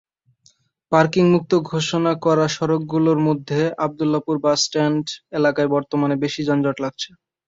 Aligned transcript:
পার্কিংমুক্ত 0.91 1.51
ঘোষণা 1.69 2.13
করা 2.25 2.45
সড়কগুলোর 2.55 3.19
মধ্যে 3.27 3.59
আবদুল্লাহপুর 3.85 4.35
বাসস্ট্যান্ড 4.45 5.05
এলাকায় 5.37 5.69
বর্তমানে 5.75 6.15
বেশি 6.23 6.41
যানজট 6.47 6.77
লাগছে। 6.83 7.09